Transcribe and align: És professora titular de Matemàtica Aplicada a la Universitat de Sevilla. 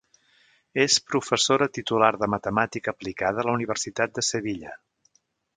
És 0.83 0.95
professora 1.11 1.67
titular 1.79 2.09
de 2.23 2.31
Matemàtica 2.35 2.95
Aplicada 2.97 3.45
a 3.45 3.49
la 3.51 3.57
Universitat 3.61 4.17
de 4.17 4.29
Sevilla. 4.33 4.77